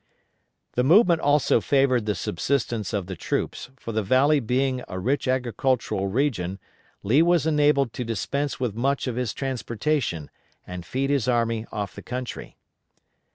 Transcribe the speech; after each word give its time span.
]The 0.75 0.83
movement 0.83 1.21
also 1.21 1.61
favored 1.61 2.07
the 2.07 2.15
subsistence 2.15 2.91
of 2.91 3.05
the 3.05 3.15
troops, 3.15 3.69
for 3.77 3.91
the 3.91 4.01
valley 4.01 4.39
being 4.39 4.83
a 4.87 4.97
rich 4.97 5.27
agricultural 5.27 6.07
region, 6.07 6.57
Lee 7.03 7.21
was 7.21 7.45
enabled 7.45 7.93
to 7.93 8.03
dispense 8.03 8.59
with 8.59 8.73
much 8.73 9.05
of 9.05 9.15
his 9.15 9.31
transportation 9.31 10.31
and 10.65 10.87
feed 10.87 11.11
his 11.11 11.27
army 11.27 11.67
off 11.71 11.93
the 11.93 12.01
country. 12.01 12.57